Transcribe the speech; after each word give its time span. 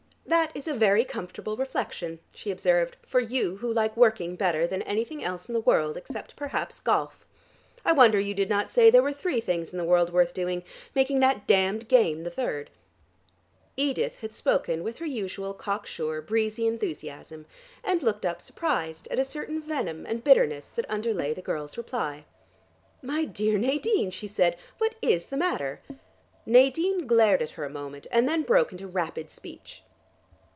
"That 0.23 0.55
is 0.55 0.65
a 0.65 0.73
very 0.73 1.03
comfortable 1.03 1.57
reflection," 1.57 2.19
she 2.33 2.51
observed, 2.51 2.95
"for 3.05 3.19
you 3.19 3.57
who 3.57 3.73
like 3.73 3.97
working 3.97 4.37
better 4.37 4.65
than 4.65 4.81
anything 4.83 5.21
else 5.21 5.49
in 5.49 5.53
the 5.53 5.59
world 5.59 5.97
except 5.97 6.37
perhaps 6.37 6.79
golf. 6.79 7.27
I 7.83 7.91
wonder 7.91 8.17
you 8.17 8.33
did 8.33 8.47
not 8.49 8.71
say 8.71 8.89
there 8.89 9.03
were 9.03 9.11
three 9.11 9.41
things 9.41 9.73
in 9.73 9.77
the 9.77 9.83
world 9.83 10.13
worth 10.13 10.33
doing, 10.33 10.63
making 10.95 11.19
that 11.19 11.47
damned 11.47 11.89
game 11.89 12.23
the 12.23 12.29
third." 12.31 12.69
Edith 13.75 14.21
had 14.21 14.31
spoken 14.33 14.83
with 14.85 14.99
her 14.99 15.05
usual 15.05 15.53
cock 15.53 15.85
sure 15.85 16.21
breezy 16.21 16.65
enthusiasm, 16.65 17.45
and 17.83 18.01
looked 18.01 18.25
up 18.25 18.41
surprised 18.41 19.09
at 19.09 19.19
a 19.19 19.25
certain 19.25 19.61
venom 19.61 20.05
and 20.05 20.23
bitterness 20.23 20.69
that 20.69 20.89
underlay 20.89 21.33
the 21.33 21.41
girl's 21.41 21.77
reply. 21.77 22.23
"My 23.01 23.25
dear 23.25 23.57
Nadine!" 23.57 24.11
she 24.11 24.29
said. 24.29 24.55
"What 24.77 24.95
is 25.01 25.25
the 25.25 25.35
matter?" 25.35 25.81
Nadine 26.45 27.05
glared 27.05 27.41
at 27.41 27.51
her 27.59 27.65
a 27.65 27.69
moment, 27.69 28.07
and 28.11 28.29
then 28.29 28.43
broke 28.43 28.71
into 28.71 28.87
rapid 28.87 29.29
speech. 29.29 29.83